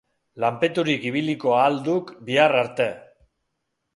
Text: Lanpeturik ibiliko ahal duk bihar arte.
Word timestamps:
Lanpeturik 0.43 1.01
ibiliko 1.09 1.53
ahal 1.57 1.77
duk 1.89 2.11
bihar 2.29 2.57
arte. 2.65 2.89